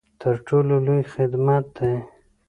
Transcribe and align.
تر 0.21 0.35
ټولو 0.47 0.75
لوی 0.85 1.03
خدمت 1.13 1.65
دی. 1.77 1.93